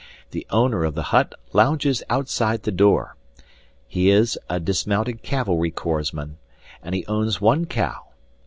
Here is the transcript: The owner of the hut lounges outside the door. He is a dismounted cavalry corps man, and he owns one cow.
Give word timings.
The 0.31 0.47
owner 0.49 0.83
of 0.83 0.95
the 0.95 1.03
hut 1.13 1.35
lounges 1.53 2.01
outside 2.09 2.63
the 2.63 2.71
door. 2.71 3.17
He 3.87 4.09
is 4.09 4.35
a 4.49 4.59
dismounted 4.59 5.21
cavalry 5.21 5.69
corps 5.69 6.11
man, 6.11 6.37
and 6.81 6.95
he 6.95 7.05
owns 7.05 7.39
one 7.39 7.65
cow. 7.65 8.05